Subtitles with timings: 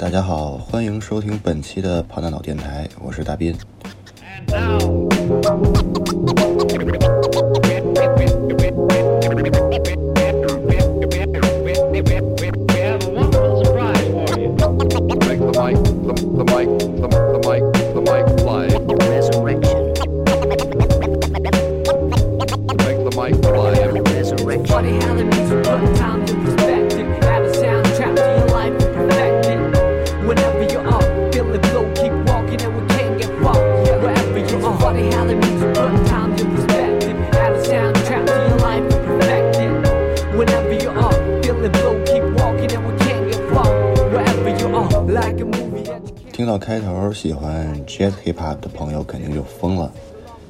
[0.00, 3.54] 大家好，欢迎收听本期的《跑大脑电台》，我是大斌。
[46.52, 49.88] 到开头喜欢 Jazz Hip Hop 的朋友肯定就疯了。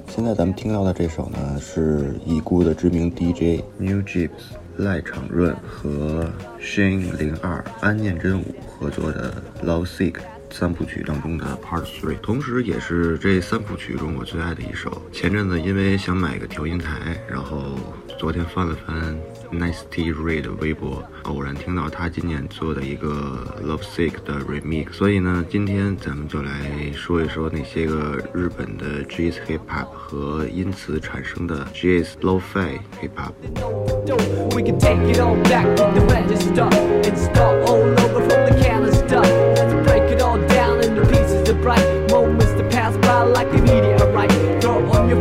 [0.09, 6.27] 现在咱们听到的这首呢，是已故的知名 DJ New j e e p s 赖场润和
[6.59, 9.35] Shane 零二安念真武合作的
[9.67, 10.13] 《Love Sick》
[10.51, 15.03] 三部曲当中的 Part Three，同时也是这三部曲中我最爱的一首。
[15.13, 17.59] 前阵子因为想买个调音台，然后
[18.19, 19.15] 昨天翻了翻。
[19.53, 26.51] Nasty Red 微博，偶然听到他今年做的一个 Love Sick 的 remix，所以呢，今天咱们就来
[26.95, 33.35] 说一说那些个日本的 Jazz Hip Hop 和因此产生的 Jazz Lo-Fi Hip Hop。
[42.11, 42.49] moments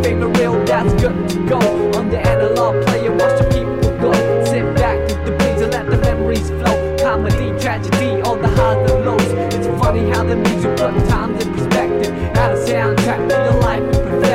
[0.08, 1.58] favorite reel, that's good to go.
[2.00, 3.79] On the analog player, watch the people.
[8.60, 12.12] the It's funny how the music put time in perspective.
[12.36, 14.29] Out of sound, track your life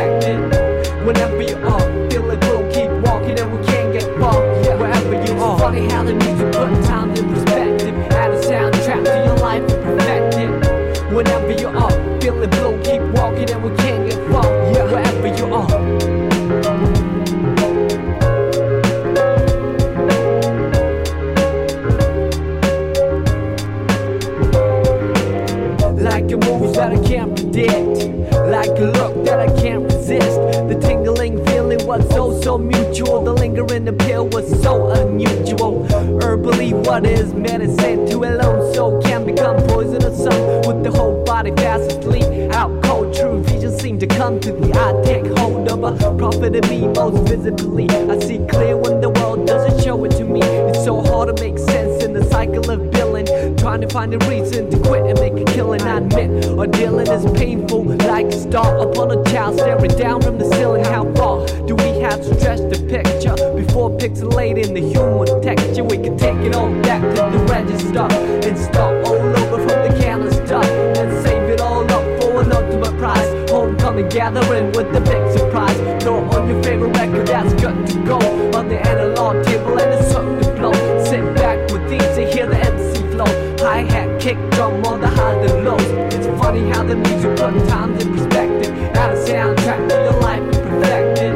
[47.45, 47.89] visibly.
[47.91, 50.41] I see clear when the world doesn't show it to me.
[50.43, 53.27] It's so hard to make sense in the cycle of billing.
[53.57, 55.83] Trying to find a reason to quit and make a killing.
[55.83, 57.85] I admit, or dealing is painful.
[57.85, 60.85] Like a star upon a child staring down from the ceiling.
[60.85, 65.85] How far do we have to stretch the picture before pixelating the human texture?
[65.85, 68.07] We can take it all back to the register
[68.49, 72.53] and start all over from the careless dust and save it all up for an
[72.53, 73.31] ultimate prize.
[73.51, 75.77] Homecoming gathering with the big surprise.
[76.03, 78.15] Throw on your favorite record that's good to go
[78.57, 80.73] on the analog table and it's up to blow.
[81.05, 83.27] Sit back with these and hear the MC flow.
[83.59, 85.83] Hi hat, kick, drum on the highs and lows.
[86.15, 88.71] It's funny how the music put times in perspective.
[88.97, 91.35] Out of soundtrack for your life is perfected.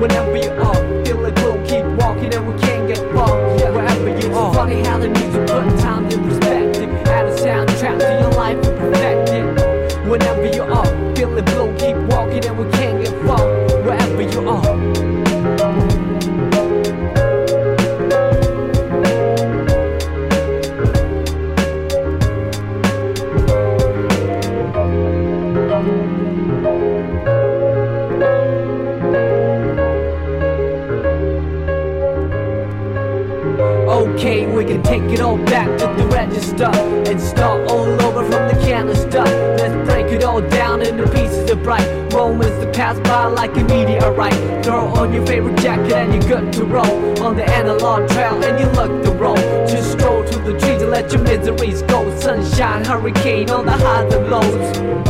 [0.00, 3.34] Whenever you are, feel like we keep walking and we can't get far.
[3.58, 6.90] Yeah, wherever you are, it's funny how the music put times in perspective.
[7.08, 9.98] Out of soundtrack for your life is perfected.
[10.08, 10.86] Whenever you are,
[11.16, 12.73] feel like we keep walking and we
[51.14, 55.03] your miseries, gold, sunshine, hurricane, all the highs and lows.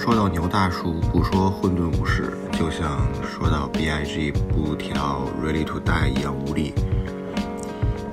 [0.00, 6.72] 说到牛大叔，不说混沌武士，就像说到 B.I.G 不提到 Ready to Die 一样无力。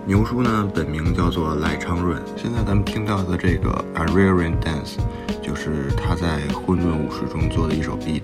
[0.05, 2.21] 牛叔呢，本名叫做赖昌润。
[2.35, 4.97] 现在咱们听到的这个 a r a r i a n Dance，
[5.41, 8.23] 就是他在混沌武士中做的一首 beat。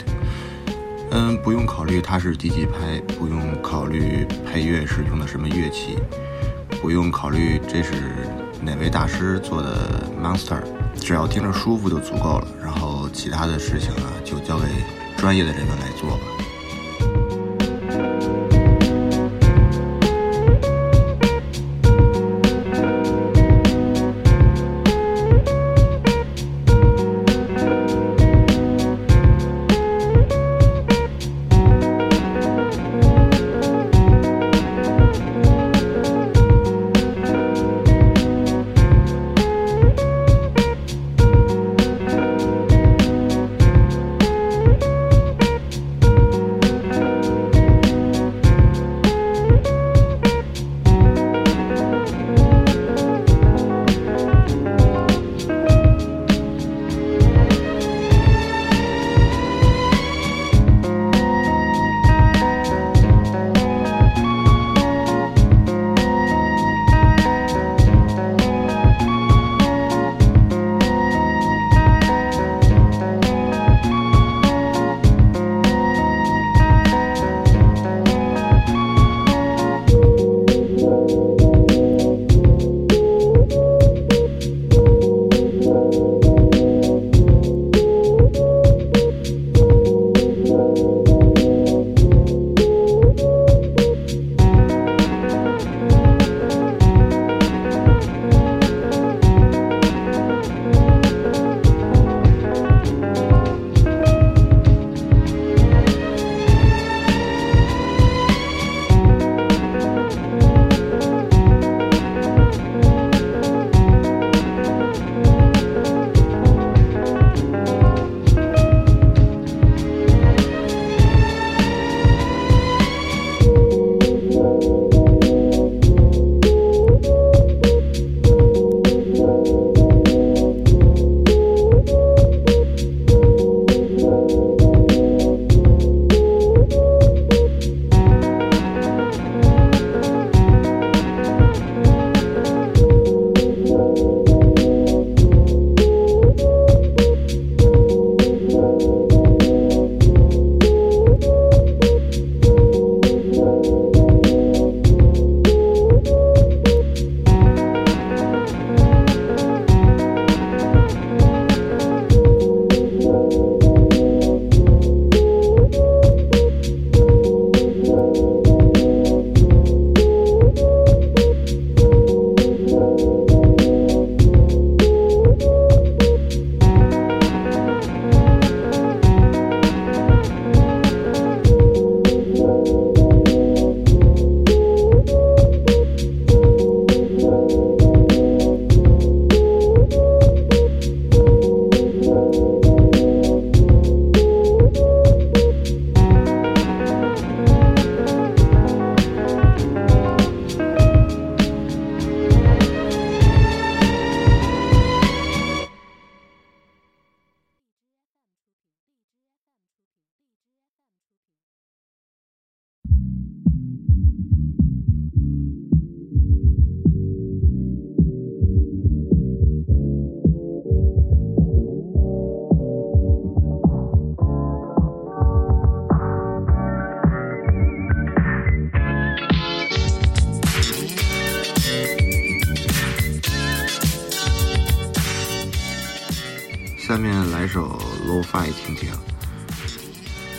[1.11, 5.97] 嗯，不用考虑他是几几拍，不用考虑配乐是用的什么乐器，
[6.81, 7.93] 不用考虑这是
[8.61, 10.59] 哪位大师做的 Monster。
[10.99, 14.67] 只要听着舒服就足够了，然后其他的事情呢，就交给
[15.17, 16.52] 专业的人员来做吧。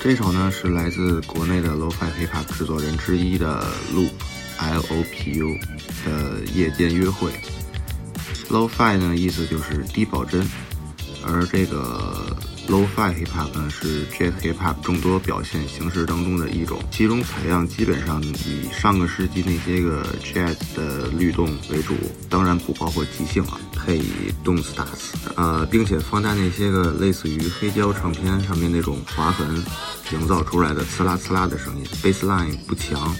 [0.05, 4.11] 这首呢是来自国内的 lofi hip hop 制作人之一的 loop
[4.59, 5.49] L O P U
[6.05, 7.31] 的《夜间约会》。
[8.51, 10.47] lofi 呢意思就是低保真，
[11.27, 12.37] 而这个。
[12.67, 21.93] Low-fi hip-hop 呢是 jazz hip-hop 众多表现形式当中的一种，其中采样基本上以上个世纪那些个 jazz 的律动为主，
[22.31, 24.11] 当然不包括即兴啊，配以
[24.43, 29.63] 动词打词，呃，并且放大那些个类似于黑胶唱片上面那种划痕，
[30.13, 33.15] 营造出来的刺啦刺啦的声音，bass line 不强，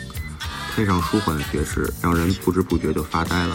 [0.75, 3.55] 配上舒缓的爵士，让人不知不觉就发呆了。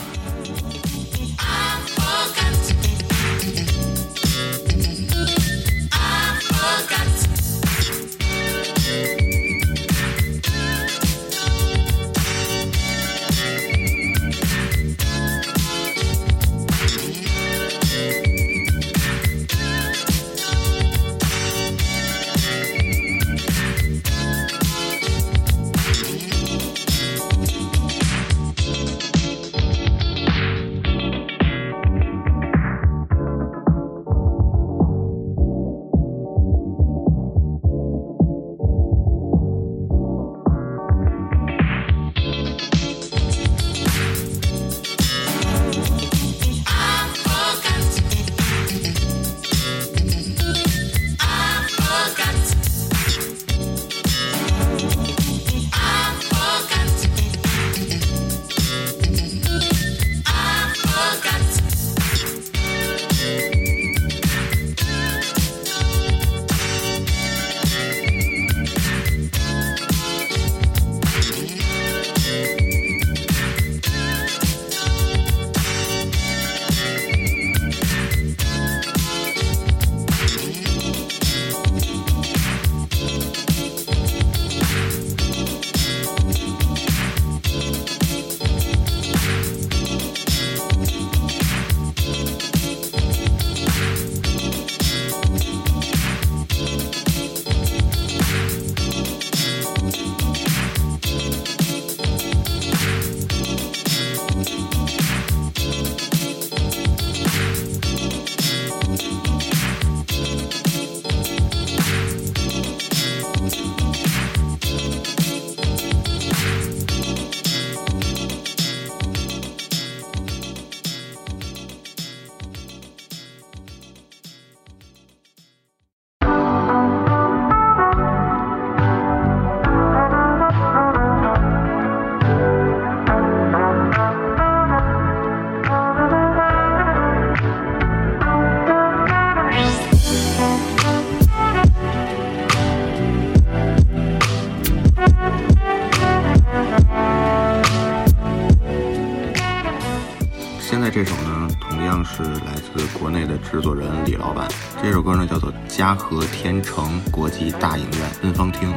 [150.99, 154.49] 这首呢同样是来自国内的制作人李老板。
[154.83, 158.69] 这首歌呢叫做《家和天成国际大影院芬芳厅》。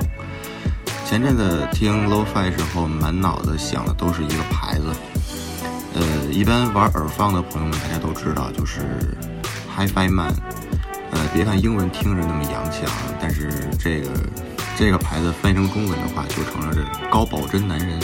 [1.04, 4.84] 前阵子听 LOFI 时候，满脑子想的都是一个牌子。
[5.96, 6.00] 呃，
[6.30, 8.80] 一般玩耳放的朋友们大家都知道，就是
[9.76, 10.32] HiFi Man。
[11.10, 14.08] 呃，别看英文听着那么洋气啊，但是这个
[14.76, 18.00] 这个牌子翻译成中文的话，就成了这高保真男人。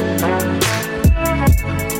[0.00, 1.97] Thank you.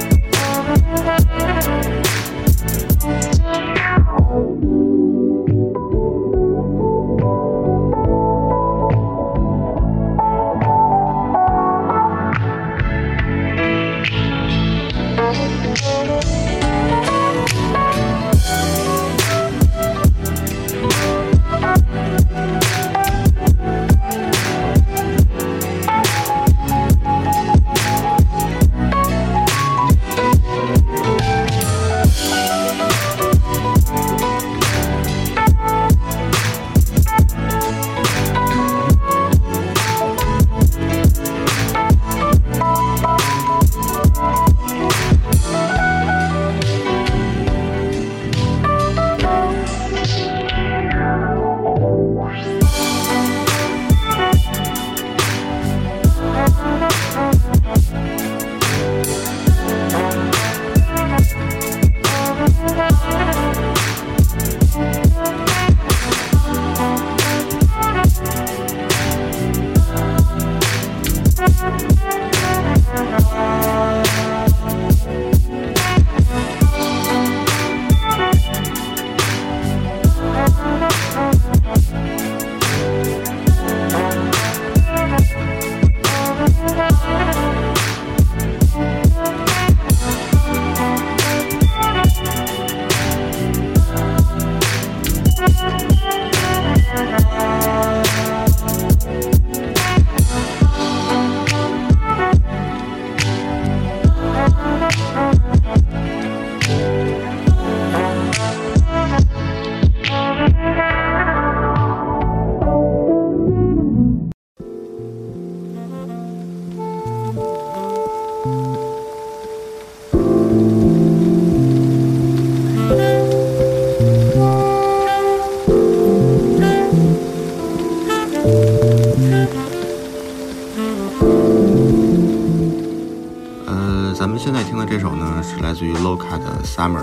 [134.28, 137.00] 咱们现在听的这首呢，是来自于 Lo k a 的《Summer》。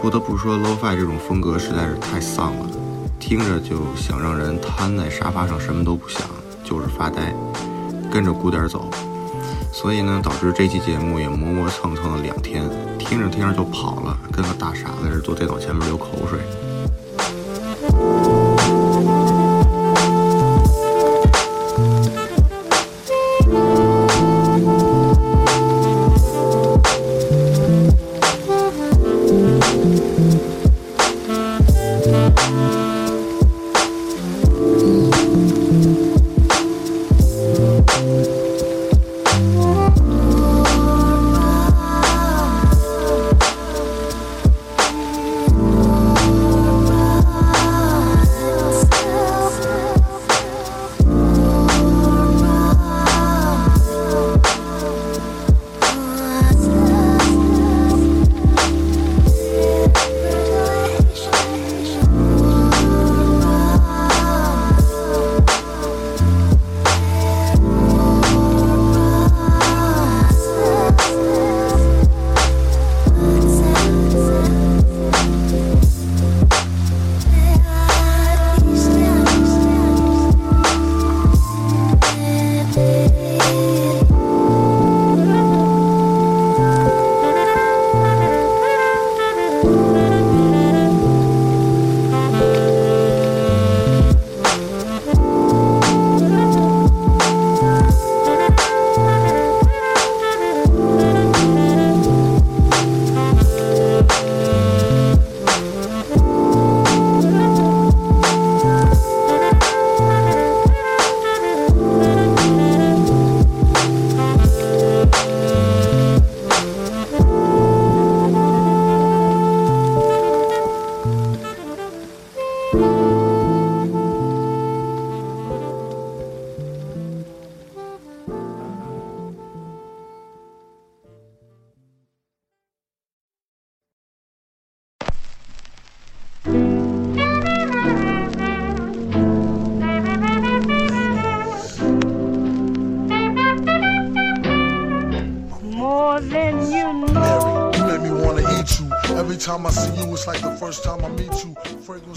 [0.00, 2.66] 不得不说，Lo Fi 这种风格实在是太丧了，
[3.18, 6.22] 听着就想让人瘫在沙发上什么都不想，
[6.62, 7.34] 就是发呆，
[8.08, 8.88] 跟着鼓点走。
[9.72, 12.62] 所以呢，导致这期节目也磨磨蹭蹭了两天，
[13.00, 16.38] 听着听着就跑了，跟个大傻子似的坐电脑前面流口水。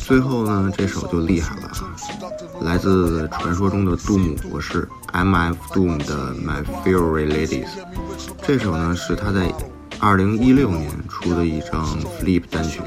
[0.05, 1.81] 最后呢，这首就厉害了啊！
[2.61, 7.65] 来自传说中的杜姆，博士 MF Doom 的 My f u r y Ladies。
[8.43, 9.51] 这首呢是他在
[9.99, 11.83] 2016年出的一张
[12.21, 12.81] Flip 单曲。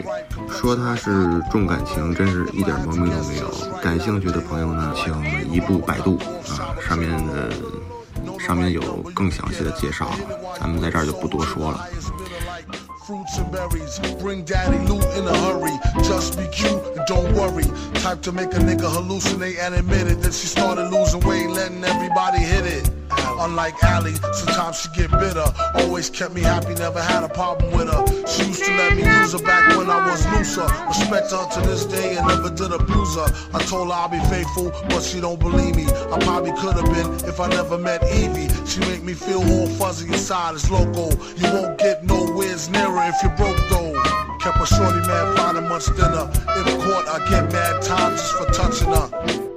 [0.48, 3.50] 说他是重感情，真是一点毛病都没有。
[3.82, 5.12] 感兴趣的朋友呢，请
[5.52, 7.52] 一步百度啊，上面的
[8.38, 8.80] 上面有
[9.12, 10.08] 更详细的介绍，
[10.60, 11.84] 咱们在这就不多说了。
[13.38, 13.98] and berries.
[14.20, 15.72] Bring daddy loot in a hurry.
[16.04, 17.64] Just be cute and don't worry.
[18.04, 20.20] Type to make a nigga hallucinate and admit it.
[20.20, 22.90] Then she started losing weight, letting everybody hit it.
[23.40, 25.44] Unlike Allie, sometimes she get bitter.
[25.74, 28.04] Always kept me happy, never had a problem with her.
[28.26, 30.66] She used to let me use her back when I was looser.
[30.88, 33.26] Respect her to this day and never did abuse her.
[33.54, 35.86] I told her I'll be faithful, but she don't believe me.
[35.86, 38.48] I probably could have been if I never met Evie.
[38.66, 41.10] She make me feel all fuzzy inside, it's loco.
[41.36, 43.94] You won't get nowhere's nearer if you broke though.
[44.40, 46.28] Kept a shorty man finding much thinner.
[46.32, 48.88] If caught, I get mad times just for touching
[49.42, 49.47] her.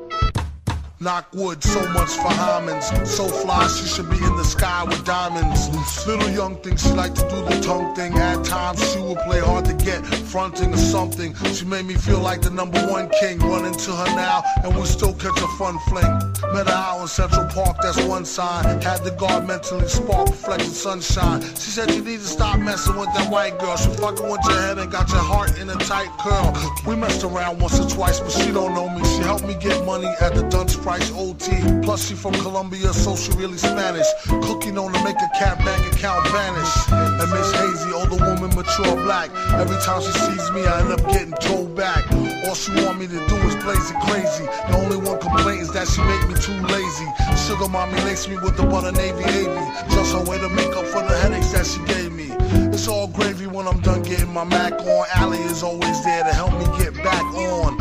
[1.01, 2.85] Knock wood, so much for almonds.
[3.09, 5.67] So fly, she should be in the sky with diamonds.
[6.05, 8.13] Little young thing, she like to do the tongue thing.
[8.15, 11.33] At times, she would play hard to get, fronting or something.
[11.55, 13.39] She made me feel like the number one king.
[13.39, 16.05] Run into her now, and we still catch a fun fling.
[16.53, 18.63] Met her out in Central Park, that's one sign.
[18.83, 21.41] Had the guard mentally spark, reflecting sunshine.
[21.55, 23.75] She said you need to stop messing with that white girl.
[23.75, 26.53] She fucking with your head and got your heart in a tight curl.
[26.85, 29.03] We messed around once or twice, but she don't know me.
[29.05, 31.47] She helped me get money at the Dunce price OT.
[31.84, 34.08] Plus she from Colombia, so she really Spanish.
[34.47, 36.73] Cooking on to make a cat bank account vanish.
[36.91, 39.30] And Miss Hazy, older woman, mature black.
[39.62, 42.04] Every time she sees me, I end up getting told back.
[42.45, 44.45] All she want me to do is play it crazy.
[44.69, 47.08] The only one complaint is that she make me too lazy.
[47.47, 49.62] Sugar mommy lace me with the butter navy navy.
[49.95, 52.27] Just her way to make up for the headaches that she gave me.
[52.75, 55.06] It's all gravy when I'm done getting my Mac on.
[55.15, 57.80] Allie is always there to help me get back on.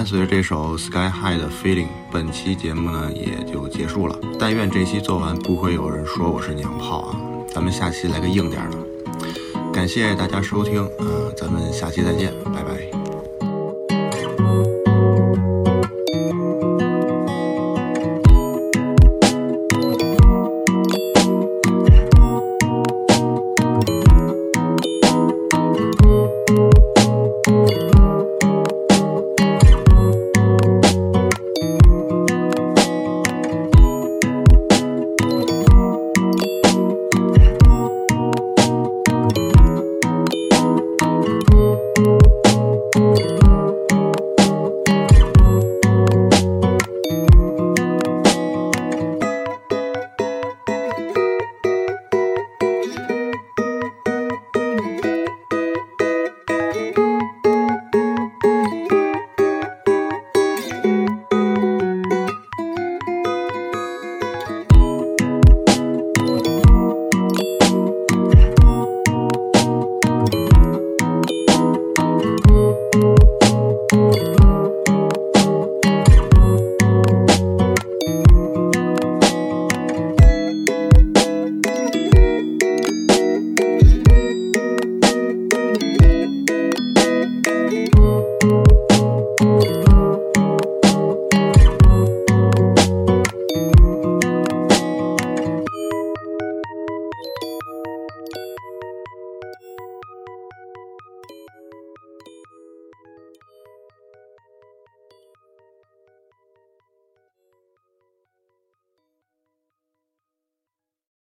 [0.00, 4.18] 伴随着这首 Sky High 的 Feeling，本期节目呢也就结束了。
[4.38, 7.16] 但愿这期做完不会有人说我是娘炮啊！
[7.54, 8.78] 咱们下期来个硬点儿的。
[9.70, 11.04] 感谢大家收听啊，
[11.36, 12.99] 咱们下期再见，拜拜。